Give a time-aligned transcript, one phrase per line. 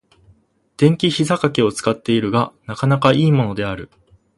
[0.77, 3.91] 電気ひざかけを使っているが、なかなか良いものである。